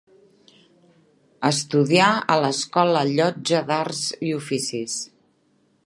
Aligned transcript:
Estudià 1.49 2.07
a 2.35 2.39
l’Escola 2.45 3.05
Llotja 3.11 3.61
d’Arts 3.69 4.01
i 4.31 4.37
Oficis. 4.41 4.99